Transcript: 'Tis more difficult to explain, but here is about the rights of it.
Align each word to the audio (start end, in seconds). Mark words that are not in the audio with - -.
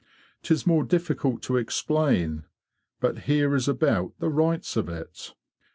'Tis 0.41 0.65
more 0.65 0.83
difficult 0.83 1.43
to 1.43 1.57
explain, 1.57 2.45
but 2.99 3.19
here 3.29 3.53
is 3.53 3.67
about 3.67 4.13
the 4.17 4.29
rights 4.29 4.75
of 4.75 4.89
it. 4.89 5.35